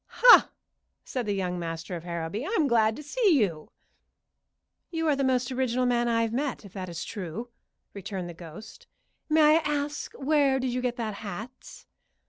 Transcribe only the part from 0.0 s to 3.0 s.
"Ha!" said the young master of Harrowby. "I'm glad